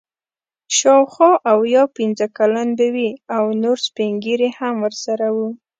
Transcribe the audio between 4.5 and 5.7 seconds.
هم ورسره وو.